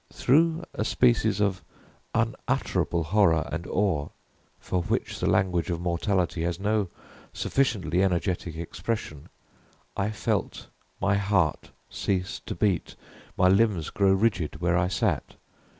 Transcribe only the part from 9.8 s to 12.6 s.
I felt my heart cease to